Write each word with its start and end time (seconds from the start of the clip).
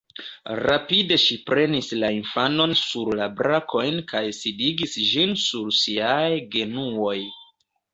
Rapide 0.59 1.17
ŝi 1.23 1.37
prenis 1.49 1.89
la 2.05 2.09
infanon 2.21 2.75
sur 2.81 3.13
la 3.21 3.29
brakojn 3.43 4.03
kaj 4.15 4.25
sidigis 4.41 5.01
ĝin 5.15 5.39
sur 5.47 5.73
siaj 5.85 6.29
genuoj. 6.59 7.19